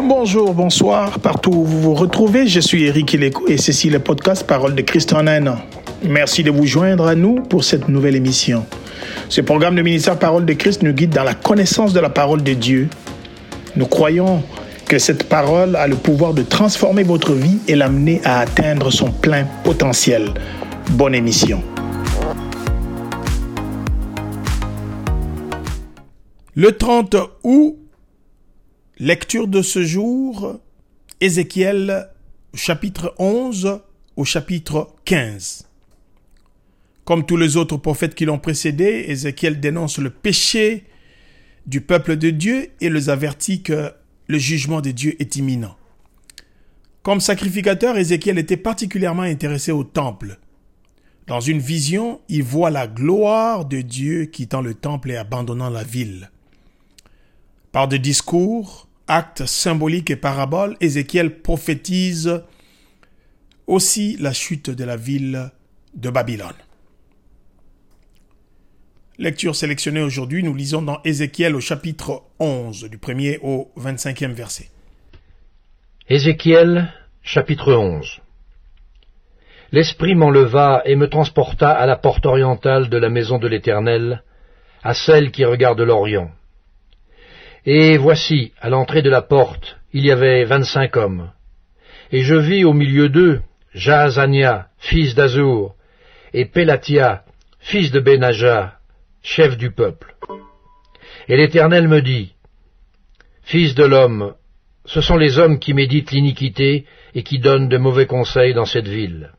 Bonjour, 0.00 0.54
bonsoir, 0.54 1.18
partout 1.18 1.50
où 1.50 1.64
vous 1.64 1.80
vous 1.80 1.94
retrouvez, 1.94 2.46
je 2.46 2.60
suis 2.60 2.84
Eric 2.84 3.16
et 3.48 3.58
ceci 3.58 3.88
est 3.88 3.90
le 3.90 3.98
podcast 3.98 4.46
Parole 4.46 4.76
de 4.76 4.82
Christ 4.82 5.12
en 5.12 5.26
un 5.26 5.44
an. 5.48 5.58
Merci 6.04 6.44
de 6.44 6.52
vous 6.52 6.66
joindre 6.66 7.08
à 7.08 7.16
nous 7.16 7.40
pour 7.40 7.64
cette 7.64 7.88
nouvelle 7.88 8.14
émission. 8.14 8.64
Ce 9.28 9.40
programme 9.40 9.74
de 9.74 9.82
ministère 9.82 10.16
Parole 10.16 10.44
de 10.44 10.52
Christ 10.52 10.84
nous 10.84 10.92
guide 10.92 11.10
dans 11.10 11.24
la 11.24 11.34
connaissance 11.34 11.92
de 11.94 11.98
la 11.98 12.10
parole 12.10 12.44
de 12.44 12.52
Dieu. 12.54 12.88
Nous 13.74 13.86
croyons 13.86 14.44
que 14.86 15.00
cette 15.00 15.24
parole 15.24 15.74
a 15.74 15.88
le 15.88 15.96
pouvoir 15.96 16.32
de 16.32 16.42
transformer 16.42 17.02
votre 17.02 17.32
vie 17.32 17.58
et 17.66 17.74
l'amener 17.74 18.20
à 18.24 18.38
atteindre 18.38 18.92
son 18.92 19.10
plein 19.10 19.46
potentiel. 19.64 20.28
Bonne 20.90 21.16
émission. 21.16 21.60
Le 26.54 26.70
30 26.70 27.16
août, 27.42 27.76
lecture 28.98 29.46
de 29.46 29.62
ce 29.62 29.84
jour, 29.84 30.58
Ézéchiel 31.20 32.10
chapitre 32.54 33.14
11 33.18 33.80
au 34.16 34.24
chapitre 34.24 34.88
15. 35.04 35.68
Comme 37.04 37.24
tous 37.24 37.36
les 37.36 37.56
autres 37.56 37.76
prophètes 37.76 38.16
qui 38.16 38.24
l'ont 38.24 38.40
précédé, 38.40 39.04
Ézéchiel 39.06 39.60
dénonce 39.60 39.98
le 39.98 40.10
péché 40.10 40.84
du 41.66 41.80
peuple 41.80 42.16
de 42.16 42.30
Dieu 42.30 42.70
et 42.80 42.90
les 42.90 43.08
avertit 43.08 43.62
que 43.62 43.92
le 44.26 44.38
jugement 44.38 44.80
de 44.80 44.90
Dieu 44.90 45.14
est 45.20 45.36
imminent. 45.36 45.76
Comme 47.02 47.20
sacrificateur, 47.20 47.96
Ézéchiel 47.96 48.38
était 48.38 48.56
particulièrement 48.56 49.22
intéressé 49.22 49.70
au 49.70 49.84
temple. 49.84 50.38
Dans 51.28 51.40
une 51.40 51.60
vision, 51.60 52.20
il 52.28 52.42
voit 52.42 52.70
la 52.70 52.88
gloire 52.88 53.64
de 53.64 53.80
Dieu 53.80 54.24
quittant 54.24 54.60
le 54.60 54.74
temple 54.74 55.12
et 55.12 55.16
abandonnant 55.16 55.70
la 55.70 55.84
ville. 55.84 56.30
Par 57.70 57.86
des 57.86 57.98
discours, 57.98 58.87
actes 59.08 59.46
symboliques 59.46 60.10
et 60.10 60.16
paraboles, 60.16 60.76
Ézéchiel 60.80 61.40
prophétise 61.40 62.42
aussi 63.66 64.16
la 64.18 64.32
chute 64.32 64.70
de 64.70 64.84
la 64.84 64.96
ville 64.96 65.50
de 65.94 66.10
Babylone. 66.10 66.54
Lecture 69.18 69.56
sélectionnée 69.56 70.00
aujourd'hui, 70.00 70.44
nous 70.44 70.54
lisons 70.54 70.82
dans 70.82 71.00
Ézéchiel 71.04 71.56
au 71.56 71.60
chapitre 71.60 72.22
11, 72.38 72.88
du 72.88 72.98
1er 72.98 73.40
au 73.42 73.72
25e 73.76 74.32
verset. 74.32 74.68
Ézéchiel, 76.08 76.92
chapitre 77.22 77.72
11 77.72 78.20
L'Esprit 79.72 80.14
m'enleva 80.14 80.82
et 80.86 80.96
me 80.96 81.08
transporta 81.08 81.70
à 81.70 81.84
la 81.84 81.96
porte 81.96 82.24
orientale 82.24 82.88
de 82.88 82.96
la 82.96 83.10
maison 83.10 83.38
de 83.38 83.48
l'Éternel, 83.48 84.22
à 84.82 84.94
celle 84.94 85.30
qui 85.30 85.44
regarde 85.44 85.80
l'Orient. 85.80 86.30
Et 87.70 87.98
voici, 87.98 88.54
à 88.62 88.70
l'entrée 88.70 89.02
de 89.02 89.10
la 89.10 89.20
porte, 89.20 89.76
il 89.92 90.06
y 90.06 90.10
avait 90.10 90.44
vingt-cinq 90.44 90.96
hommes. 90.96 91.32
Et 92.10 92.22
je 92.22 92.34
vis 92.34 92.64
au 92.64 92.72
milieu 92.72 93.10
d'eux 93.10 93.42
Jaazania, 93.74 94.68
fils 94.78 95.14
d'Azur, 95.14 95.74
et 96.32 96.46
Pélatia, 96.46 97.24
fils 97.58 97.90
de 97.90 98.00
Benaja, 98.00 98.78
chef 99.22 99.58
du 99.58 99.70
peuple. 99.70 100.16
Et 101.28 101.36
l'Éternel 101.36 101.88
me 101.88 102.00
dit, 102.00 102.32
Fils 103.42 103.74
de 103.74 103.84
l'homme, 103.84 104.34
ce 104.86 105.02
sont 105.02 105.18
les 105.18 105.38
hommes 105.38 105.58
qui 105.58 105.74
méditent 105.74 106.12
l'iniquité 106.12 106.86
et 107.14 107.22
qui 107.22 107.38
donnent 107.38 107.68
de 107.68 107.76
mauvais 107.76 108.06
conseils 108.06 108.54
dans 108.54 108.64
cette 108.64 108.88
ville. 108.88 109.34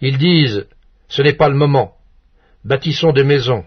Ils 0.00 0.16
disent, 0.16 0.66
Ce 1.08 1.20
n'est 1.20 1.34
pas 1.34 1.50
le 1.50 1.56
moment, 1.56 1.96
bâtissons 2.64 3.12
des 3.12 3.24
maisons. 3.24 3.66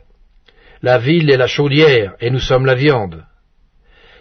La 0.81 0.97
ville 0.97 1.29
est 1.29 1.37
la 1.37 1.45
chaudière, 1.45 2.15
et 2.19 2.31
nous 2.31 2.39
sommes 2.39 2.65
la 2.65 2.73
viande. 2.73 3.23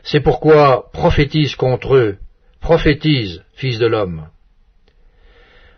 C'est 0.03 0.21
pourquoi 0.21 0.91
prophétise 0.93 1.55
contre 1.55 1.95
eux, 1.95 2.19
prophétise, 2.61 3.45
fils 3.55 3.79
de 3.79 3.87
l'homme. 3.87 4.29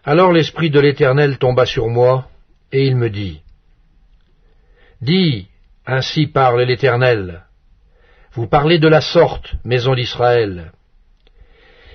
Alors 0.04 0.32
l'Esprit 0.32 0.70
de 0.70 0.80
l'Éternel 0.80 1.38
tomba 1.38 1.66
sur 1.66 1.88
moi, 1.88 2.28
et 2.72 2.84
il 2.86 2.96
me 2.96 3.10
dit, 3.10 3.40
Dis, 5.00 5.48
ainsi 5.86 6.26
parle 6.26 6.62
l'Éternel. 6.62 7.42
Vous 8.32 8.46
parlez 8.46 8.78
de 8.78 8.88
la 8.88 9.00
sorte, 9.00 9.54
maison 9.64 9.94
d'Israël. 9.94 10.72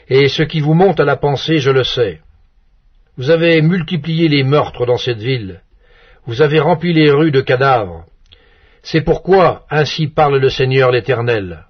Et 0.08 0.28
ce 0.28 0.44
qui 0.44 0.60
vous 0.60 0.74
monte 0.74 1.00
à 1.00 1.06
la 1.06 1.18
pensée, 1.18 1.60
je 1.60 1.72
le 1.72 1.84
sais. 1.84 2.22
Vous 3.18 3.30
avez 3.30 3.62
multiplié 3.62 4.28
les 4.28 4.44
meurtres 4.44 4.86
dans 4.86 4.98
cette 4.98 5.20
ville. 5.20 5.62
Vous 6.26 6.42
avez 6.42 6.60
rempli 6.60 6.94
les 6.94 7.12
rues 7.12 7.32
de 7.32 7.42
cadavres. 7.42 8.06
C'est 8.82 9.02
pourquoi 9.02 9.66
ainsi 9.70 10.08
parle 10.08 10.38
le 10.38 10.50
Seigneur 10.50 10.92
l'Éternel. 10.92 11.66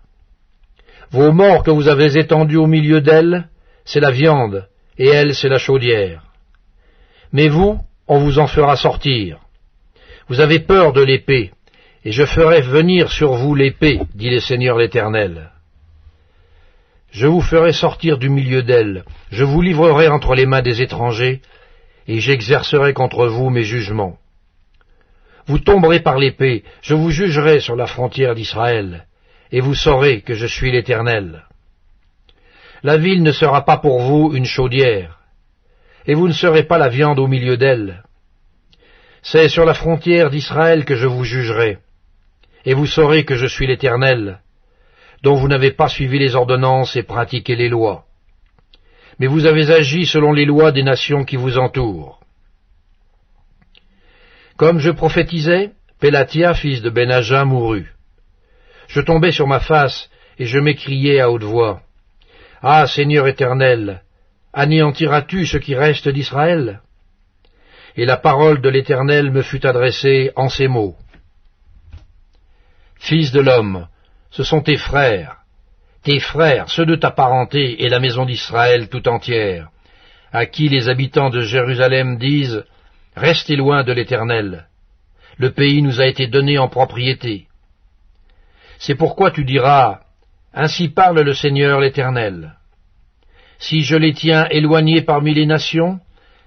Vos 1.11 1.31
morts 1.31 1.63
que 1.63 1.71
vous 1.71 1.87
avez 1.87 2.17
étendus 2.17 2.57
au 2.57 2.67
milieu 2.67 3.01
d'elles, 3.01 3.47
c'est 3.83 3.99
la 3.99 4.11
viande, 4.11 4.67
et 4.97 5.07
elle, 5.07 5.33
c'est 5.33 5.49
la 5.49 5.57
chaudière. 5.57 6.23
Mais 7.31 7.47
vous, 7.47 7.79
on 8.07 8.19
vous 8.19 8.37
en 8.37 8.47
fera 8.47 8.75
sortir. 8.75 9.39
Vous 10.27 10.39
avez 10.39 10.59
peur 10.59 10.93
de 10.93 11.01
l'épée, 11.01 11.51
et 12.05 12.11
je 12.11 12.25
ferai 12.25 12.61
venir 12.61 13.11
sur 13.11 13.33
vous 13.33 13.55
l'épée, 13.55 13.99
dit 14.13 14.29
le 14.29 14.39
Seigneur 14.39 14.77
l'Éternel. 14.77 15.51
Je 17.11 17.25
vous 17.25 17.41
ferai 17.41 17.73
sortir 17.73 18.19
du 18.19 18.29
milieu 18.29 18.61
d'elle, 18.61 19.03
je 19.31 19.43
vous 19.43 19.63
livrerai 19.63 20.09
entre 20.09 20.35
les 20.35 20.45
mains 20.45 20.61
des 20.61 20.83
étrangers, 20.83 21.41
et 22.07 22.19
j'exercerai 22.19 22.93
contre 22.93 23.25
vous 23.25 23.49
mes 23.49 23.63
jugements. 23.63 24.17
Vous 25.47 25.57
tomberez 25.57 26.01
par 26.01 26.19
l'épée, 26.19 26.63
je 26.83 26.93
vous 26.93 27.09
jugerai 27.09 27.59
sur 27.59 27.75
la 27.75 27.87
frontière 27.87 28.35
d'Israël, 28.35 29.07
et 29.51 29.61
vous 29.61 29.75
saurez 29.75 30.21
que 30.21 30.33
je 30.33 30.45
suis 30.45 30.71
l'Éternel. 30.71 31.45
La 32.83 32.97
ville 32.97 33.23
ne 33.23 33.31
sera 33.31 33.65
pas 33.65 33.77
pour 33.77 34.01
vous 34.01 34.33
une 34.33 34.45
chaudière, 34.45 35.19
et 36.05 36.13
vous 36.13 36.27
ne 36.27 36.33
serez 36.33 36.63
pas 36.63 36.77
la 36.77 36.89
viande 36.89 37.19
au 37.19 37.27
milieu 37.27 37.57
d'elle. 37.57 38.03
C'est 39.21 39.49
sur 39.49 39.65
la 39.65 39.73
frontière 39.73 40.29
d'Israël 40.29 40.85
que 40.85 40.95
je 40.95 41.07
vous 41.07 41.23
jugerai, 41.23 41.79
et 42.65 42.73
vous 42.73 42.85
saurez 42.85 43.25
que 43.25 43.35
je 43.35 43.47
suis 43.47 43.67
l'Éternel, 43.67 44.39
dont 45.23 45.35
vous 45.35 45.47
n'avez 45.47 45.71
pas 45.71 45.89
suivi 45.89 46.19
les 46.19 46.35
ordonnances 46.35 46.95
et 46.95 47.03
pratiqué 47.03 47.55
les 47.55 47.69
lois. 47.69 48.05
Mais 49.19 49.27
vous 49.27 49.45
avez 49.45 49.69
agi 49.69 50.05
selon 50.05 50.31
les 50.31 50.45
lois 50.45 50.71
des 50.71 50.83
nations 50.83 51.25
qui 51.25 51.35
vous 51.35 51.57
entourent. 51.57 52.21
Comme 54.55 54.79
je 54.79 54.91
prophétisais, 54.91 55.71
Pélatia, 55.99 56.53
fils 56.53 56.81
de 56.81 56.89
Benaja, 56.89 57.43
mourut. 57.43 57.93
Je 58.89 59.01
tombai 59.01 59.31
sur 59.31 59.47
ma 59.47 59.59
face, 59.59 60.09
et 60.39 60.45
je 60.45 60.57
m'écriai 60.57 61.21
à 61.21 61.29
haute 61.29 61.43
voix. 61.43 61.81
Ah, 62.61 62.87
Seigneur 62.87 63.27
éternel, 63.27 64.01
anéantiras-tu 64.51 65.45
ce 65.45 65.57
qui 65.57 65.75
reste 65.75 66.09
d'Israël? 66.09 66.81
Et 67.95 68.05
la 68.05 68.17
parole 68.17 68.61
de 68.61 68.69
l'Éternel 68.69 69.31
me 69.31 69.43
fut 69.43 69.65
adressée 69.65 70.31
en 70.35 70.49
ces 70.49 70.67
mots. 70.67 70.95
Fils 72.95 73.31
de 73.31 73.41
l'homme, 73.41 73.87
ce 74.31 74.43
sont 74.43 74.61
tes 74.61 74.77
frères, 74.77 75.37
tes 76.03 76.19
frères, 76.19 76.69
ceux 76.69 76.85
de 76.85 76.95
ta 76.95 77.11
parenté 77.11 77.83
et 77.83 77.89
la 77.89 77.99
maison 77.99 78.25
d'Israël 78.25 78.89
tout 78.89 79.07
entière, 79.07 79.69
à 80.31 80.47
qui 80.47 80.67
les 80.67 80.89
habitants 80.89 81.29
de 81.29 81.41
Jérusalem 81.41 82.17
disent 82.17 82.63
Restez 83.15 83.55
loin 83.55 83.83
de 83.83 83.91
l'Éternel. 83.91 84.67
Le 85.37 85.51
pays 85.51 85.81
nous 85.81 86.01
a 86.01 86.07
été 86.07 86.27
donné 86.27 86.57
en 86.57 86.69
propriété. 86.69 87.48
C'est 88.79 88.95
pourquoi 88.95 89.29
tu 89.31 89.43
diras 89.43 89.99
Ainsi 90.53 90.87
parle 90.87 91.19
le 91.21 91.33
Seigneur 91.33 91.81
l'Éternel. 91.81 92.55
Si 93.59 93.81
je 93.81 93.97
les 93.97 94.13
tiens 94.13 94.47
éloignés 94.49 95.01
parmi 95.01 95.33
les 95.33 95.45
nations, 95.45 95.99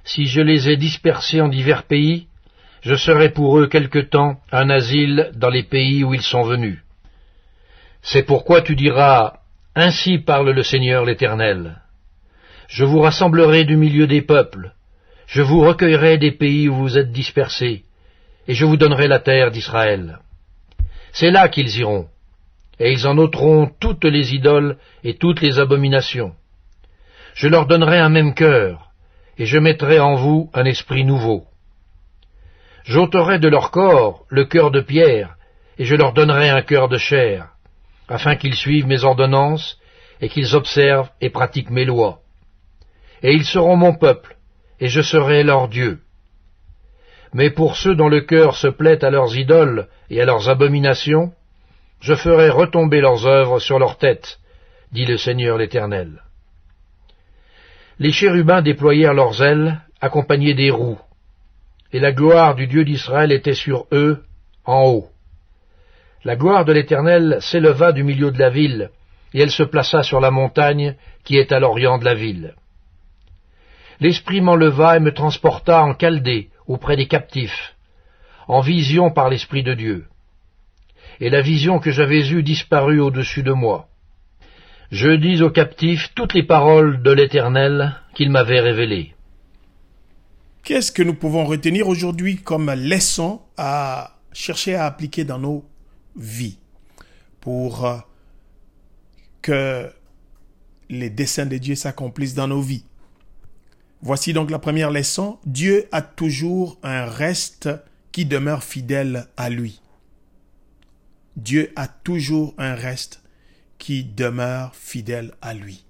si 0.02 0.24
je 0.24 0.40
les 0.40 0.70
ai 0.70 0.78
dispersés 0.78 1.42
en 1.42 1.48
divers 1.48 1.82
pays, 1.82 2.26
je 2.80 2.94
serai 2.94 3.28
pour 3.28 3.58
eux 3.58 3.68
quelque 3.68 3.98
temps 3.98 4.40
un 4.50 4.70
asile 4.70 5.30
dans 5.34 5.50
les 5.50 5.62
pays 5.62 6.02
où 6.04 6.14
ils 6.14 6.22
sont 6.22 6.42
venus. 6.42 6.80
C'est 8.00 8.24
pourquoi 8.24 8.62
tu 8.62 8.74
diras, 8.74 9.34
Ainsi 9.76 10.18
parle 10.18 10.50
le 10.50 10.62
Seigneur 10.62 11.04
l'Éternel. 11.04 11.82
Je 12.66 12.84
vous 12.84 13.00
rassemblerai 13.00 13.64
du 13.64 13.76
milieu 13.76 14.06
des 14.06 14.22
peuples, 14.22 14.72
je 15.26 15.42
vous 15.42 15.60
recueillerai 15.60 16.16
des 16.16 16.32
pays 16.32 16.68
où 16.68 16.76
vous 16.76 16.96
êtes 16.96 17.12
dispersés, 17.12 17.84
et 18.48 18.54
je 18.54 18.64
vous 18.64 18.78
donnerai 18.78 19.06
la 19.06 19.18
terre 19.18 19.50
d'Israël. 19.50 20.18
C'est 21.12 21.30
là 21.30 21.48
qu'ils 21.48 21.76
iront, 21.78 22.08
et 22.78 22.92
ils 22.92 23.06
en 23.06 23.18
ôteront 23.18 23.70
toutes 23.80 24.04
les 24.04 24.34
idoles 24.34 24.76
et 25.04 25.14
toutes 25.14 25.40
les 25.40 25.58
abominations. 25.58 26.32
Je 27.34 27.48
leur 27.48 27.66
donnerai 27.66 27.98
un 27.98 28.08
même 28.08 28.34
cœur, 28.34 28.90
et 29.38 29.46
je 29.46 29.58
mettrai 29.58 29.98
en 29.98 30.14
vous 30.14 30.50
un 30.54 30.64
esprit 30.64 31.04
nouveau. 31.04 31.44
J'ôterai 32.84 33.38
de 33.38 33.48
leur 33.48 33.70
corps 33.70 34.24
le 34.28 34.44
cœur 34.44 34.70
de 34.70 34.80
pierre, 34.80 35.36
et 35.78 35.84
je 35.84 35.94
leur 35.94 36.12
donnerai 36.12 36.50
un 36.50 36.62
cœur 36.62 36.88
de 36.88 36.98
chair, 36.98 37.48
afin 38.08 38.36
qu'ils 38.36 38.56
suivent 38.56 38.86
mes 38.86 39.04
ordonnances, 39.04 39.78
et 40.20 40.28
qu'ils 40.28 40.54
observent 40.54 41.10
et 41.20 41.30
pratiquent 41.30 41.70
mes 41.70 41.84
lois. 41.84 42.20
Et 43.22 43.32
ils 43.32 43.44
seront 43.44 43.76
mon 43.76 43.94
peuple, 43.94 44.36
et 44.80 44.88
je 44.88 45.00
serai 45.00 45.42
leur 45.42 45.68
Dieu. 45.68 46.00
Mais 47.32 47.50
pour 47.50 47.76
ceux 47.76 47.94
dont 47.94 48.08
le 48.08 48.20
cœur 48.20 48.56
se 48.56 48.68
plaît 48.68 49.04
à 49.04 49.10
leurs 49.10 49.36
idoles 49.36 49.88
et 50.10 50.20
à 50.20 50.24
leurs 50.24 50.48
abominations, 50.48 51.32
je 52.02 52.14
ferai 52.14 52.50
retomber 52.50 53.00
leurs 53.00 53.26
œuvres 53.26 53.60
sur 53.60 53.78
leurs 53.78 53.96
têtes, 53.96 54.40
dit 54.90 55.06
le 55.06 55.16
Seigneur 55.16 55.56
l'Éternel. 55.56 56.22
Les 58.00 58.10
chérubins 58.10 58.60
déployèrent 58.60 59.14
leurs 59.14 59.40
ailes, 59.40 59.80
accompagnés 60.00 60.54
des 60.54 60.70
roues, 60.70 60.98
et 61.92 62.00
la 62.00 62.10
gloire 62.10 62.56
du 62.56 62.66
Dieu 62.66 62.84
d'Israël 62.84 63.30
était 63.30 63.54
sur 63.54 63.86
eux, 63.92 64.24
en 64.64 64.82
haut. 64.82 65.08
La 66.24 66.34
gloire 66.34 66.64
de 66.64 66.72
l'Éternel 66.72 67.38
s'éleva 67.40 67.92
du 67.92 68.02
milieu 68.02 68.32
de 68.32 68.38
la 68.38 68.50
ville, 68.50 68.90
et 69.32 69.40
elle 69.40 69.50
se 69.52 69.62
plaça 69.62 70.02
sur 70.02 70.20
la 70.20 70.32
montagne 70.32 70.96
qui 71.22 71.36
est 71.36 71.52
à 71.52 71.60
l'orient 71.60 71.98
de 71.98 72.04
la 72.04 72.14
ville. 72.14 72.54
L'Esprit 74.00 74.40
m'enleva 74.40 74.96
et 74.96 75.00
me 75.00 75.14
transporta 75.14 75.84
en 75.84 75.94
Chaldée, 75.94 76.50
auprès 76.66 76.96
des 76.96 77.06
captifs, 77.06 77.76
en 78.48 78.60
vision 78.60 79.12
par 79.12 79.30
l'Esprit 79.30 79.62
de 79.62 79.74
Dieu. 79.74 80.06
Et 81.22 81.30
la 81.30 81.40
vision 81.40 81.78
que 81.78 81.92
j'avais 81.92 82.28
eue 82.30 82.42
disparut 82.42 82.98
au-dessus 82.98 83.44
de 83.44 83.52
moi. 83.52 83.88
Je 84.90 85.12
dis 85.12 85.40
aux 85.40 85.52
captifs 85.52 86.12
toutes 86.16 86.34
les 86.34 86.42
paroles 86.42 87.00
de 87.00 87.12
l'Éternel 87.12 87.94
qu'il 88.12 88.28
m'avait 88.28 88.58
révélées. 88.58 89.14
Qu'est-ce 90.64 90.90
que 90.90 91.04
nous 91.04 91.14
pouvons 91.14 91.44
retenir 91.44 91.86
aujourd'hui 91.86 92.38
comme 92.38 92.72
leçon 92.72 93.40
à 93.56 94.18
chercher 94.32 94.74
à 94.74 94.84
appliquer 94.84 95.22
dans 95.22 95.38
nos 95.38 95.64
vies 96.16 96.58
pour 97.40 97.86
euh, 97.86 97.98
que 99.42 99.92
les 100.90 101.08
desseins 101.08 101.46
de 101.46 101.58
Dieu 101.58 101.76
s'accomplissent 101.76 102.34
dans 102.34 102.48
nos 102.48 102.62
vies? 102.62 102.84
Voici 104.00 104.32
donc 104.32 104.50
la 104.50 104.58
première 104.58 104.90
leçon. 104.90 105.38
Dieu 105.46 105.86
a 105.92 106.02
toujours 106.02 106.80
un 106.82 107.04
reste 107.04 107.68
qui 108.10 108.24
demeure 108.24 108.64
fidèle 108.64 109.28
à 109.36 109.50
lui. 109.50 109.82
Dieu 111.36 111.72
a 111.76 111.88
toujours 111.88 112.54
un 112.58 112.74
reste 112.74 113.22
qui 113.78 114.04
demeure 114.04 114.74
fidèle 114.76 115.32
à 115.40 115.54
lui. 115.54 115.84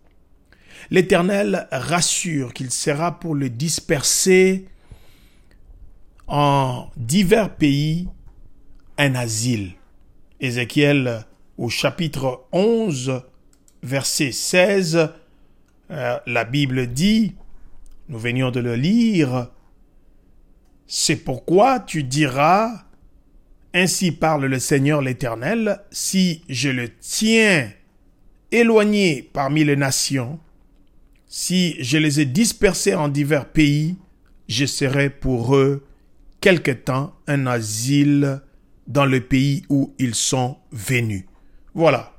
L'Éternel 0.90 1.68
rassure 1.70 2.52
qu'il 2.54 2.70
sera 2.70 3.18
pour 3.18 3.34
le 3.34 3.50
disperser 3.50 4.66
en 6.26 6.88
divers 6.96 7.54
pays 7.54 8.08
un 8.98 9.14
asile. 9.14 9.72
Ézéchiel 10.40 11.24
au 11.58 11.68
chapitre 11.68 12.44
11, 12.52 13.22
verset 13.82 14.32
16, 14.32 15.10
euh, 15.90 16.18
la 16.26 16.44
Bible 16.44 16.86
dit, 16.86 17.34
nous 18.08 18.18
venions 18.18 18.50
de 18.50 18.60
le 18.60 18.74
lire, 18.74 19.50
c'est 20.86 21.16
pourquoi 21.16 21.80
tu 21.80 22.02
diras, 22.02 22.84
ainsi 23.74 24.12
parle 24.12 24.46
le 24.46 24.58
Seigneur 24.58 25.00
l'Éternel, 25.00 25.80
si 25.90 26.42
je 26.48 26.68
le 26.68 26.90
tiens 26.98 27.70
éloigné 28.50 29.28
parmi 29.32 29.64
les 29.64 29.76
nations, 29.76 30.38
si 31.26 31.82
je 31.82 31.96
les 31.96 32.20
ai 32.20 32.26
dispersés 32.26 32.94
en 32.94 33.08
divers 33.08 33.50
pays, 33.50 33.96
je 34.48 34.66
serai 34.66 35.08
pour 35.08 35.56
eux 35.56 35.86
quelque 36.40 36.72
temps 36.72 37.14
un 37.26 37.46
asile 37.46 38.42
dans 38.86 39.06
le 39.06 39.20
pays 39.20 39.62
où 39.70 39.94
ils 39.98 40.14
sont 40.14 40.58
venus. 40.70 41.24
Voilà. 41.74 42.12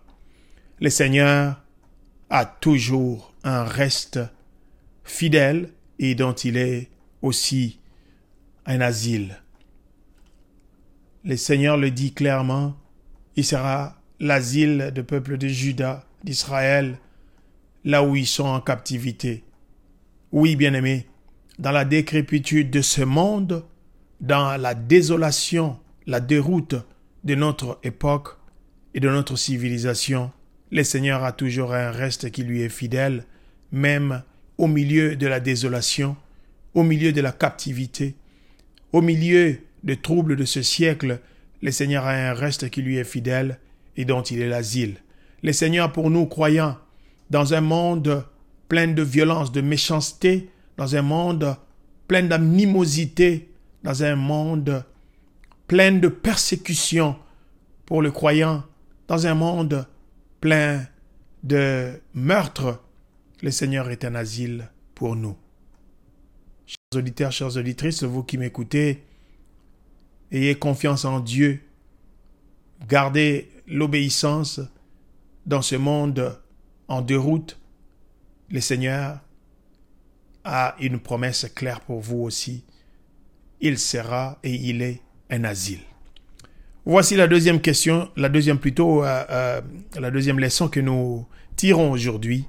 Le 0.80 0.90
Seigneur 0.90 1.62
a 2.30 2.46
toujours 2.46 3.34
un 3.44 3.64
reste 3.64 4.20
fidèle 5.04 5.70
et 6.00 6.16
dont 6.16 6.34
il 6.34 6.58
est 6.58 6.90
aussi 7.22 7.80
un 8.66 8.82
asile. 8.82 9.43
Le 11.26 11.38
Seigneur 11.38 11.78
le 11.78 11.90
dit 11.90 12.14
clairement, 12.14 12.76
il 13.38 13.46
sera 13.46 13.96
l'asile 14.20 14.92
du 14.94 15.04
peuple 15.04 15.38
de 15.38 15.48
Juda, 15.48 16.06
d'Israël, 16.24 16.98
là 17.86 18.04
où 18.04 18.18
ils 18.18 18.28
sont 18.28 18.44
en 18.44 18.60
captivité. 18.60 19.46
Oui, 20.34 20.58
bien-aimés, 20.58 21.08
dans 21.60 21.72
la 21.72 21.86
décrépitude 21.86 22.70
de 22.72 22.82
ce 22.82 23.04
monde, 23.04 23.64
dans 24.20 24.60
la 24.60 24.74
désolation, 24.74 25.80
la 26.08 26.20
déroute 26.20 26.76
de 27.24 27.36
notre 27.36 27.80
époque 27.84 28.38
et 28.94 29.00
de 29.00 29.10
notre 29.10 29.38
civilisation, 29.38 30.30
le 30.72 30.84
Seigneur 30.84 31.24
a 31.24 31.32
toujours 31.32 31.74
un 31.74 31.92
reste 31.92 32.32
qui 32.32 32.44
lui 32.44 32.64
est 32.64 32.70
fidèle, 32.70 33.26
même 33.72 34.24
au 34.58 34.68
milieu 34.68 35.16
de 35.16 35.28
la 35.28 35.40
désolation, 35.40 36.18
au 36.74 36.84
milieu 36.84 37.14
de 37.14 37.22
la 37.22 37.32
captivité, 37.32 38.16
au 38.92 39.02
milieu 39.02 39.60
des 39.84 39.98
troubles 39.98 40.36
de 40.36 40.46
ce 40.46 40.62
siècle, 40.62 41.20
le 41.62 41.72
Seigneur 41.72 42.06
a 42.06 42.12
un 42.12 42.34
reste 42.34 42.70
qui 42.70 42.82
lui 42.82 42.98
est 42.98 43.04
fidèle 43.04 43.60
et 43.96 44.06
dont 44.06 44.22
il 44.22 44.42
est 44.42 44.50
l'asile. 44.50 44.98
Le 45.44 45.54
Seigneur 45.54 45.92
pour 45.92 46.10
nous 46.10 46.26
croyants, 46.26 46.78
dans 47.30 47.54
un 47.54 47.62
monde 47.62 48.26
plein 48.70 48.88
de 48.88 49.02
violence, 49.02 49.52
de 49.52 49.62
méchanceté, 49.62 50.50
dans 50.78 50.96
un 50.96 51.02
monde 51.02 51.56
plein 52.08 52.24
d'animosité, 52.24 53.50
dans 53.84 54.04
un 54.04 54.16
monde 54.16 54.86
plein 55.68 55.92
de 55.92 56.08
persécution 56.08 57.16
pour 57.86 58.02
le 58.02 58.12
croyant, 58.12 58.64
dans 59.08 59.28
un 59.28 59.34
monde 59.34 59.88
plein 60.42 60.86
de 61.44 62.00
meurtres, 62.14 62.82
le 63.42 63.52
Seigneur 63.52 63.90
est 63.90 64.06
un 64.06 64.16
asile 64.16 64.70
pour 64.96 65.16
nous. 65.16 65.36
Chers 66.66 67.00
auditeurs, 67.00 67.32
chers 67.32 67.58
auditrices, 67.58 68.04
vous 68.04 68.24
qui 68.24 68.38
m'écoutez, 68.38 69.04
ayez 70.34 70.56
confiance 70.56 71.06
en 71.06 71.20
Dieu. 71.20 71.62
Gardez 72.88 73.50
l'obéissance 73.68 74.60
dans 75.46 75.62
ce 75.62 75.76
monde 75.76 76.40
en 76.88 77.02
deux 77.02 77.18
routes. 77.20 77.60
Le 78.50 78.60
Seigneur 78.60 79.20
a 80.44 80.76
une 80.80 81.00
promesse 81.00 81.48
claire 81.56 81.80
pour 81.82 82.02
vous 82.02 82.20
aussi. 82.20 82.64
Il 83.62 83.80
sera 83.80 84.40
et 84.44 84.54
il 84.54 84.82
est 84.82 85.02
un 85.30 85.44
asile. 85.46 85.80
Voici 86.86 87.16
la 87.16 87.28
deuxième 87.28 87.62
question, 87.62 88.10
la 88.18 88.28
deuxième 88.28 88.60
plutôt, 88.60 89.06
euh, 89.06 89.24
euh, 89.30 89.62
la 89.98 90.12
deuxième 90.12 90.40
leçon 90.40 90.68
que 90.68 90.82
nous 90.82 91.26
tirons 91.56 91.92
aujourd'hui. 91.92 92.46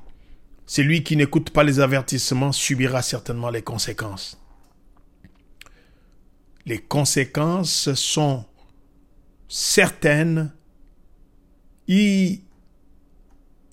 Celui 0.67 1.05
qui 1.05 1.17
n'écoute 1.17 1.51
pas 1.51 1.63
les 1.63 1.79
avertissements 1.79 2.51
subira 2.51 3.01
certainement 3.03 3.51
les 3.51 3.63
conséquences. 3.63 4.44
Les 6.66 6.78
conséquences 6.78 7.93
sont 7.94 8.46
certaines, 9.49 10.52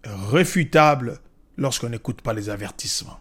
irréfutables 0.03 1.19
lorsqu'on 1.57 1.89
n'écoute 1.89 2.21
pas 2.21 2.33
les 2.33 2.49
avertissements. 2.49 3.19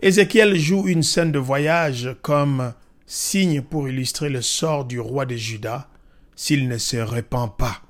Ézéchiel 0.00 0.56
joue 0.56 0.88
une 0.88 1.02
scène 1.02 1.32
de 1.32 1.38
voyage 1.38 2.16
comme 2.22 2.72
signe 3.06 3.60
pour 3.60 3.88
illustrer 3.88 4.30
le 4.30 4.40
sort 4.40 4.86
du 4.86 4.98
roi 4.98 5.26
de 5.26 5.36
Juda 5.36 5.88
s'il 6.34 6.66
ne 6.68 6.78
se 6.78 6.96
répand 6.96 7.54
pas. 7.54 7.82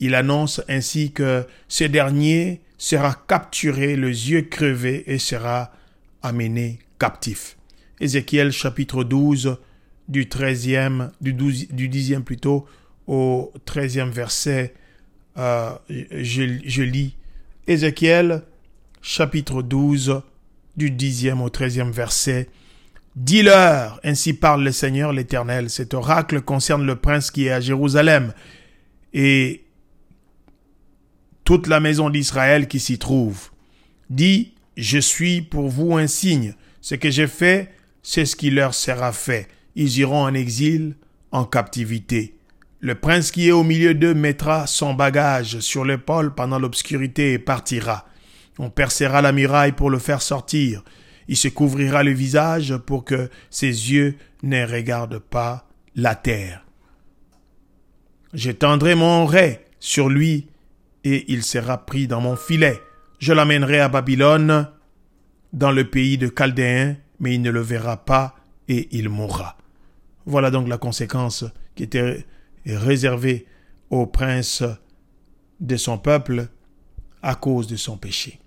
Il 0.00 0.16
annonce 0.16 0.60
ainsi 0.68 1.12
que 1.12 1.46
ce 1.68 1.84
dernier 1.84 2.60
sera 2.76 3.14
capturé, 3.28 3.94
les 3.94 4.30
yeux 4.30 4.42
crevés 4.42 5.04
et 5.06 5.20
sera 5.20 5.70
amené 6.22 6.80
captif. 6.98 7.56
Ézéchiel 8.00 8.50
chapitre 8.50 9.04
12 9.04 9.58
du 10.12 10.26
13e, 10.26 11.10
du, 11.20 11.32
12, 11.32 11.68
du 11.70 11.88
10e 11.88 12.22
plutôt 12.22 12.66
au 13.06 13.52
13e 13.66 14.10
verset, 14.10 14.74
euh, 15.38 15.72
je, 15.88 16.58
je, 16.64 16.82
lis 16.82 17.16
Ézéchiel 17.66 18.42
chapitre 19.00 19.62
12 19.62 20.20
du 20.76 20.90
10e 20.90 21.40
au 21.40 21.48
13e 21.48 21.90
verset. 21.90 22.48
Dis-leur, 23.16 24.00
ainsi 24.04 24.34
parle 24.34 24.64
le 24.64 24.72
Seigneur 24.72 25.12
l'Éternel, 25.12 25.70
cet 25.70 25.94
oracle 25.94 26.42
concerne 26.42 26.84
le 26.84 26.96
prince 26.96 27.30
qui 27.30 27.46
est 27.46 27.50
à 27.50 27.60
Jérusalem, 27.60 28.34
et 29.14 29.64
toute 31.44 31.66
la 31.66 31.80
maison 31.80 32.10
d'Israël 32.10 32.68
qui 32.68 32.80
s'y 32.80 32.98
trouve. 32.98 33.50
Dis, 34.10 34.52
je 34.76 34.98
suis 34.98 35.40
pour 35.42 35.68
vous 35.68 35.96
un 35.96 36.06
signe. 36.06 36.54
Ce 36.80 36.94
que 36.94 37.10
j'ai 37.10 37.26
fait, 37.26 37.72
c'est 38.02 38.26
ce 38.26 38.36
qui 38.36 38.50
leur 38.50 38.74
sera 38.74 39.12
fait. 39.12 39.48
Ils 39.74 39.98
iront 39.98 40.22
en 40.22 40.34
exil, 40.34 40.96
en 41.30 41.44
captivité. 41.44 42.36
Le 42.80 42.94
prince 42.94 43.30
qui 43.30 43.48
est 43.48 43.52
au 43.52 43.62
milieu 43.62 43.94
d'eux 43.94 44.14
mettra 44.14 44.66
son 44.66 44.94
bagage 44.94 45.60
sur 45.60 45.84
l'épaule 45.84 46.34
pendant 46.34 46.58
l'obscurité 46.58 47.32
et 47.32 47.38
partira. 47.38 48.06
On 48.58 48.70
percera 48.70 49.22
la 49.22 49.32
muraille 49.32 49.72
pour 49.72 49.88
le 49.88 49.98
faire 49.98 50.20
sortir. 50.20 50.82
Il 51.28 51.36
se 51.36 51.48
couvrira 51.48 52.02
le 52.02 52.10
visage 52.10 52.76
pour 52.76 53.04
que 53.04 53.30
ses 53.50 53.68
yeux 53.68 54.16
ne 54.42 54.66
regardent 54.66 55.20
pas 55.20 55.68
la 55.94 56.14
terre. 56.14 56.66
J'étendrai 58.34 58.94
mon 58.94 59.26
ray 59.26 59.60
sur 59.78 60.08
lui 60.08 60.48
et 61.04 61.32
il 61.32 61.42
sera 61.42 61.86
pris 61.86 62.06
dans 62.06 62.20
mon 62.20 62.36
filet. 62.36 62.80
Je 63.18 63.32
l'amènerai 63.32 63.78
à 63.80 63.88
Babylone, 63.88 64.68
dans 65.52 65.70
le 65.70 65.88
pays 65.88 66.18
de 66.18 66.28
Chaldéens, 66.28 66.96
mais 67.20 67.34
il 67.34 67.42
ne 67.42 67.50
le 67.50 67.60
verra 67.60 68.04
pas 68.04 68.34
et 68.68 68.88
il 68.90 69.08
mourra. 69.08 69.56
Voilà 70.26 70.50
donc 70.50 70.68
la 70.68 70.78
conséquence 70.78 71.44
qui 71.74 71.82
était 71.82 72.26
réservée 72.66 73.46
au 73.90 74.06
prince 74.06 74.62
de 75.60 75.76
son 75.76 75.98
peuple, 75.98 76.48
à 77.22 77.34
cause 77.34 77.66
de 77.68 77.76
son 77.76 77.96
péché. 77.96 78.40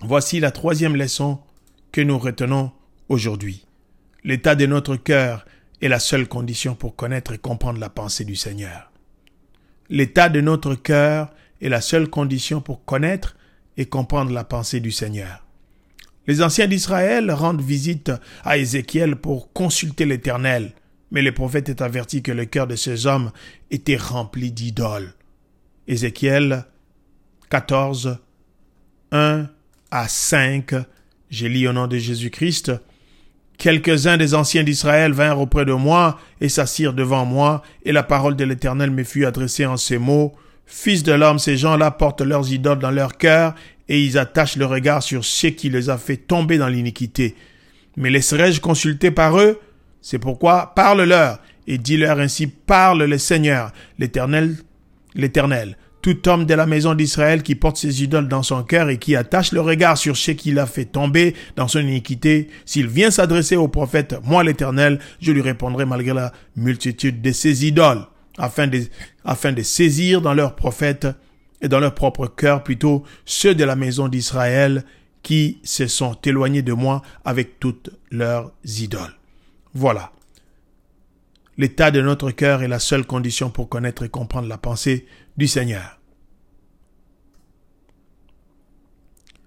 Voici 0.00 0.40
la 0.40 0.50
troisième 0.50 0.96
leçon 0.96 1.38
que 1.92 2.00
nous 2.00 2.18
retenons 2.18 2.72
aujourd'hui. 3.08 3.66
L'état 4.24 4.54
de 4.54 4.66
notre 4.66 4.96
cœur 4.96 5.44
est 5.82 5.88
la 5.88 5.98
seule 5.98 6.26
condition 6.28 6.74
pour 6.74 6.96
connaître 6.96 7.32
et 7.32 7.38
comprendre 7.38 7.78
la 7.78 7.90
pensée 7.90 8.24
du 8.24 8.36
Seigneur. 8.36 8.90
L'état 9.90 10.30
de 10.30 10.40
notre 10.40 10.74
cœur 10.74 11.30
est 11.60 11.68
la 11.68 11.82
seule 11.82 12.08
condition 12.08 12.62
pour 12.62 12.84
connaître 12.84 13.36
et 13.76 13.86
comprendre 13.86 14.32
la 14.32 14.44
pensée 14.44 14.80
du 14.80 14.90
Seigneur. 14.90 15.43
Les 16.26 16.42
anciens 16.42 16.66
d'Israël 16.66 17.30
rendent 17.30 17.62
visite 17.62 18.12
à 18.44 18.56
Ézéchiel 18.56 19.16
pour 19.16 19.52
consulter 19.52 20.06
l'Éternel, 20.06 20.72
mais 21.10 21.22
le 21.22 21.32
prophète 21.32 21.68
est 21.68 21.82
averti 21.82 22.22
que 22.22 22.32
le 22.32 22.44
cœur 22.46 22.66
de 22.66 22.76
ces 22.76 23.06
hommes 23.06 23.30
était 23.70 23.96
rempli 23.96 24.50
d'idoles. 24.50 25.14
Ézéchiel 25.86 26.64
14, 27.50 28.18
1 29.12 29.48
à 29.90 30.08
5, 30.08 30.74
j'ai 31.30 31.48
lu 31.48 31.68
au 31.68 31.72
nom 31.72 31.86
de 31.86 31.98
Jésus-Christ, 31.98 32.72
Quelques-uns 33.58 34.16
des 34.16 34.34
anciens 34.34 34.64
d'Israël 34.64 35.12
vinrent 35.12 35.40
auprès 35.40 35.64
de 35.64 35.72
moi 35.72 36.18
et 36.40 36.48
s'assirent 36.48 36.92
devant 36.92 37.24
moi, 37.24 37.62
et 37.84 37.92
la 37.92 38.02
parole 38.02 38.36
de 38.36 38.44
l'Éternel 38.44 38.90
me 38.90 39.04
fut 39.04 39.24
adressée 39.24 39.64
en 39.64 39.76
ces 39.76 39.98
mots. 39.98 40.34
Fils 40.66 41.02
de 41.02 41.12
l'homme, 41.12 41.38
ces 41.38 41.56
gens-là 41.56 41.90
portent 41.90 42.22
leurs 42.22 42.52
idoles 42.52 42.78
dans 42.78 42.90
leur 42.90 43.16
cœur, 43.16 43.54
et 43.88 44.02
ils 44.02 44.18
attachent 44.18 44.56
le 44.56 44.66
regard 44.66 45.02
sur 45.02 45.24
ce 45.24 45.48
qui 45.48 45.68
les 45.68 45.90
a 45.90 45.98
fait 45.98 46.16
tomber 46.16 46.58
dans 46.58 46.68
l'iniquité. 46.68 47.34
Mais 47.96 48.10
laisserai-je 48.10 48.60
consulter 48.60 49.10
par 49.10 49.38
eux? 49.38 49.60
C'est 50.00 50.18
pourquoi 50.18 50.72
parle-leur, 50.74 51.38
et 51.66 51.78
dis-leur 51.78 52.18
ainsi 52.18 52.46
parle 52.46 53.04
le 53.04 53.18
Seigneur, 53.18 53.72
l'Éternel, 53.98 54.56
l'Éternel 55.14 55.76
tout 56.04 56.28
homme 56.28 56.44
de 56.44 56.52
la 56.52 56.66
maison 56.66 56.92
d'Israël 56.92 57.42
qui 57.42 57.54
porte 57.54 57.78
ses 57.78 58.02
idoles 58.02 58.28
dans 58.28 58.42
son 58.42 58.62
cœur 58.62 58.90
et 58.90 58.98
qui 58.98 59.16
attache 59.16 59.52
le 59.52 59.62
regard 59.62 59.96
sur 59.96 60.18
ce 60.18 60.32
qu'il 60.32 60.58
a 60.58 60.66
fait 60.66 60.84
tomber 60.84 61.34
dans 61.56 61.66
son 61.66 61.78
iniquité, 61.78 62.48
s'il 62.66 62.88
vient 62.88 63.10
s'adresser 63.10 63.56
au 63.56 63.68
prophète, 63.68 64.14
moi 64.22 64.44
l'Éternel, 64.44 64.98
je 65.22 65.32
lui 65.32 65.40
répondrai 65.40 65.86
malgré 65.86 66.12
la 66.12 66.30
multitude 66.56 67.22
de 67.22 67.32
ses 67.32 67.64
idoles, 67.64 68.04
afin 68.38 68.66
de, 68.66 68.82
afin 69.24 69.52
de 69.52 69.62
saisir 69.62 70.20
dans 70.20 70.34
leurs 70.34 70.56
prophètes 70.56 71.06
et 71.60 71.68
dans 71.68 71.80
leur 71.80 71.94
propre 71.94 72.26
cœur 72.26 72.62
plutôt 72.62 73.04
ceux 73.24 73.54
de 73.54 73.64
la 73.64 73.76
maison 73.76 74.08
d'Israël 74.08 74.84
qui 75.22 75.58
se 75.64 75.86
sont 75.86 76.16
éloignés 76.24 76.62
de 76.62 76.72
moi 76.72 77.02
avec 77.24 77.58
toutes 77.58 77.90
leurs 78.10 78.52
idoles. 78.64 79.16
Voilà. 79.72 80.12
L'état 81.56 81.90
de 81.90 82.00
notre 82.00 82.30
cœur 82.30 82.62
est 82.62 82.68
la 82.68 82.78
seule 82.78 83.06
condition 83.06 83.50
pour 83.50 83.68
connaître 83.68 84.02
et 84.02 84.08
comprendre 84.08 84.48
la 84.48 84.58
pensée 84.58 85.06
du 85.36 85.46
Seigneur. 85.46 86.00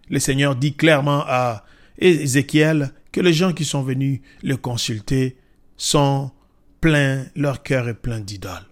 Le 0.09 0.19
Seigneur 0.19 0.55
dit 0.55 0.73
clairement 0.73 1.23
à 1.27 1.65
Ézéchiel 1.99 2.93
que 3.11 3.19
les 3.19 3.33
gens 3.33 3.53
qui 3.53 3.65
sont 3.65 3.83
venus 3.83 4.21
le 4.41 4.55
consulter 4.55 5.37
sont 5.75 6.31
pleins, 6.81 7.25
leur 7.35 7.61
cœur 7.61 7.89
est 7.89 7.93
plein 7.93 8.19
d'idoles. 8.19 8.66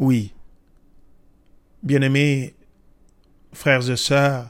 Oui. 0.00 0.32
Bien-aimés, 1.82 2.54
frères 3.52 3.88
et 3.90 3.96
sœurs, 3.96 4.48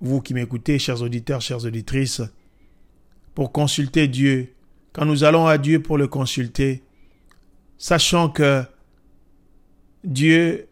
vous 0.00 0.20
qui 0.20 0.34
m'écoutez, 0.34 0.78
chers 0.78 1.02
auditeurs, 1.02 1.40
chères 1.40 1.64
auditrices, 1.64 2.22
pour 3.34 3.50
consulter 3.50 4.06
Dieu, 4.06 4.54
quand 4.92 5.04
nous 5.04 5.24
allons 5.24 5.48
à 5.48 5.58
Dieu 5.58 5.82
pour 5.82 5.98
le 5.98 6.06
consulter, 6.06 6.84
sachant 7.76 8.28
que 8.28 8.62
Dieu 10.04 10.68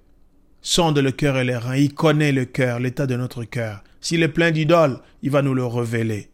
sonde 0.61 0.99
le 0.99 1.11
cœur 1.11 1.37
et 1.39 1.45
les 1.45 1.57
reins, 1.57 1.77
il 1.77 1.93
connaît 1.93 2.31
le 2.31 2.45
cœur, 2.45 2.79
l'état 2.79 3.09
de 3.09 3.17
notre 3.17 3.43
cœur. 3.43 3.83
S'il 4.01 4.23
est 4.23 4.29
plein 4.29 4.53
d'idoles, 4.53 5.01
il 5.23 5.31
va 5.31 5.43
nous 5.43 5.55
le 5.55 5.67
révéler. 5.67 6.31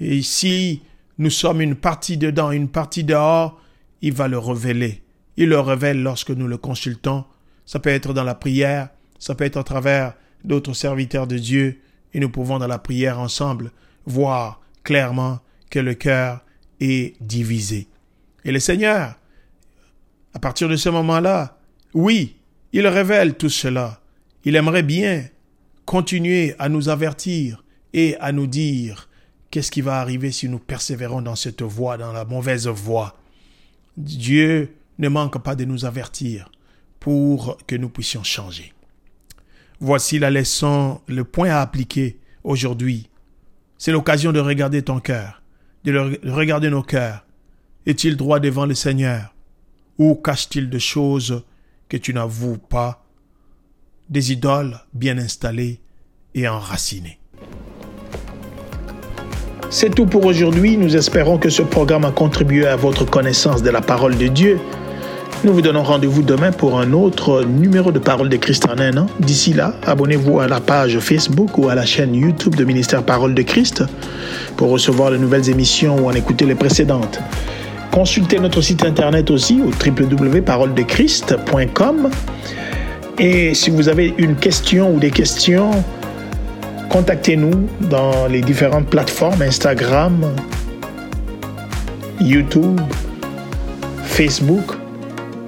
Et 0.00 0.22
si 0.22 0.80
nous 1.18 1.30
sommes 1.30 1.60
une 1.60 1.74
partie 1.74 2.16
dedans, 2.16 2.52
une 2.52 2.68
partie 2.68 3.04
dehors, 3.04 3.60
il 4.00 4.14
va 4.14 4.28
le 4.28 4.38
révéler. 4.38 5.02
Il 5.38 5.50
le 5.50 5.60
révèle 5.60 6.02
lorsque 6.02 6.30
nous 6.30 6.48
le 6.48 6.56
consultons. 6.56 7.24
Ça 7.64 7.78
peut 7.78 7.90
être 7.90 8.12
dans 8.12 8.24
la 8.24 8.34
prière, 8.34 8.88
ça 9.20 9.36
peut 9.36 9.44
être 9.44 9.56
à 9.56 9.62
travers 9.62 10.14
d'autres 10.44 10.74
serviteurs 10.74 11.28
de 11.28 11.38
Dieu, 11.38 11.80
et 12.12 12.18
nous 12.18 12.28
pouvons 12.28 12.58
dans 12.58 12.66
la 12.66 12.80
prière 12.80 13.20
ensemble 13.20 13.70
voir 14.04 14.60
clairement 14.82 15.38
que 15.70 15.78
le 15.78 15.94
cœur 15.94 16.44
est 16.80 17.14
divisé. 17.22 17.86
Et 18.44 18.50
le 18.50 18.58
Seigneur, 18.58 19.14
à 20.34 20.40
partir 20.40 20.68
de 20.68 20.74
ce 20.74 20.88
moment-là, 20.88 21.58
oui, 21.94 22.36
il 22.72 22.86
révèle 22.88 23.34
tout 23.34 23.48
cela. 23.48 24.00
Il 24.44 24.56
aimerait 24.56 24.82
bien 24.82 25.24
continuer 25.84 26.56
à 26.58 26.68
nous 26.68 26.88
avertir 26.88 27.64
et 27.92 28.16
à 28.18 28.32
nous 28.32 28.48
dire 28.48 29.08
qu'est-ce 29.52 29.70
qui 29.70 29.82
va 29.82 30.00
arriver 30.00 30.32
si 30.32 30.48
nous 30.48 30.58
persévérons 30.58 31.22
dans 31.22 31.36
cette 31.36 31.62
voie, 31.62 31.96
dans 31.96 32.12
la 32.12 32.24
mauvaise 32.24 32.66
voie. 32.66 33.16
Dieu 33.96 34.74
ne 34.98 35.08
manque 35.08 35.42
pas 35.42 35.54
de 35.54 35.64
nous 35.64 35.84
avertir 35.84 36.50
pour 37.00 37.58
que 37.66 37.76
nous 37.76 37.88
puissions 37.88 38.24
changer. 38.24 38.72
Voici 39.80 40.18
la 40.18 40.30
leçon, 40.30 41.00
le 41.06 41.24
point 41.24 41.50
à 41.50 41.60
appliquer 41.60 42.18
aujourd'hui. 42.42 43.08
C'est 43.78 43.92
l'occasion 43.92 44.32
de 44.32 44.40
regarder 44.40 44.82
ton 44.82 44.98
cœur 44.98 45.38
de 45.84 46.30
regarder 46.30 46.70
nos 46.70 46.82
cœurs. 46.82 47.24
Est-il 47.86 48.16
droit 48.16 48.40
devant 48.40 48.66
le 48.66 48.74
Seigneur? 48.74 49.34
Ou 49.98 50.14
cache-t-il 50.14 50.68
des 50.68 50.80
choses 50.80 51.42
que 51.88 51.96
tu 51.96 52.12
n'avoues 52.14 52.58
pas 52.58 53.04
Des 54.08 54.32
idoles 54.32 54.78
bien 54.92 55.18
installées 55.18 55.80
et 56.34 56.46
enracinées? 56.48 57.18
C'est 59.70 59.94
tout 59.94 60.06
pour 60.06 60.24
aujourd'hui. 60.24 60.76
Nous 60.76 60.96
espérons 60.96 61.38
que 61.38 61.50
ce 61.50 61.62
programme 61.62 62.04
a 62.04 62.10
contribué 62.10 62.66
à 62.66 62.76
votre 62.76 63.04
connaissance 63.04 63.62
de 63.62 63.70
la 63.70 63.80
parole 63.80 64.16
de 64.16 64.28
Dieu. 64.28 64.58
Nous 65.44 65.52
vous 65.52 65.62
donnons 65.62 65.84
rendez-vous 65.84 66.22
demain 66.22 66.50
pour 66.50 66.80
un 66.80 66.92
autre 66.92 67.44
numéro 67.44 67.92
de 67.92 68.00
Parole 68.00 68.28
de 68.28 68.36
Christ 68.36 68.66
en 68.68 68.76
un 68.80 68.96
an. 68.96 69.06
D'ici 69.20 69.52
là, 69.52 69.72
abonnez-vous 69.86 70.40
à 70.40 70.48
la 70.48 70.58
page 70.58 70.98
Facebook 70.98 71.56
ou 71.58 71.68
à 71.68 71.76
la 71.76 71.86
chaîne 71.86 72.12
YouTube 72.12 72.56
de 72.56 72.64
Ministère 72.64 73.04
Parole 73.04 73.34
de 73.34 73.42
Christ 73.42 73.84
pour 74.56 74.70
recevoir 74.70 75.12
les 75.12 75.18
nouvelles 75.18 75.48
émissions 75.48 75.96
ou 75.96 76.08
en 76.08 76.12
écouter 76.12 76.44
les 76.44 76.56
précédentes. 76.56 77.20
Consultez 77.92 78.40
notre 78.40 78.60
site 78.60 78.84
internet 78.84 79.30
aussi 79.30 79.62
au 79.62 79.70
www.paroledechrist.com. 79.70 82.10
Et 83.20 83.54
si 83.54 83.70
vous 83.70 83.88
avez 83.88 84.14
une 84.18 84.34
question 84.34 84.92
ou 84.92 84.98
des 84.98 85.12
questions, 85.12 85.70
contactez-nous 86.88 87.68
dans 87.82 88.26
les 88.26 88.40
différentes 88.40 88.86
plateformes 88.86 89.42
Instagram, 89.42 90.34
YouTube, 92.20 92.80
Facebook 94.02 94.77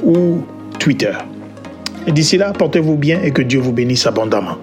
ou 0.03 0.43
Twitter. 0.79 1.13
Et 2.07 2.13
d'ici 2.13 2.39
là, 2.39 2.53
portez-vous 2.53 2.97
bien 2.97 3.21
et 3.23 3.31
que 3.31 3.43
Dieu 3.43 3.61
vous 3.61 3.73
bénisse 3.73 4.07
abondamment. 4.07 4.57